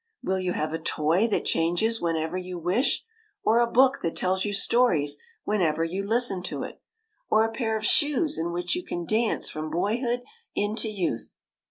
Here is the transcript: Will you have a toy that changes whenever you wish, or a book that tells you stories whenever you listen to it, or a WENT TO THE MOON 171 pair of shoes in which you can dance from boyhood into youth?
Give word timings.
Will 0.23 0.39
you 0.39 0.53
have 0.53 0.73
a 0.73 0.79
toy 0.79 1.27
that 1.27 1.45
changes 1.45 2.01
whenever 2.01 2.35
you 2.35 2.57
wish, 2.57 3.05
or 3.43 3.59
a 3.59 3.69
book 3.69 3.99
that 4.01 4.15
tells 4.15 4.43
you 4.45 4.51
stories 4.51 5.19
whenever 5.43 5.83
you 5.83 6.03
listen 6.03 6.41
to 6.41 6.63
it, 6.63 6.81
or 7.29 7.43
a 7.43 7.45
WENT 7.45 7.53
TO 7.53 7.59
THE 7.59 7.65
MOON 7.65 7.73
171 7.73 7.73
pair 7.75 7.77
of 7.77 7.85
shoes 7.85 8.37
in 8.39 8.51
which 8.51 8.75
you 8.75 8.83
can 8.83 9.05
dance 9.05 9.47
from 9.51 9.69
boyhood 9.69 10.23
into 10.55 10.89
youth? 10.89 11.37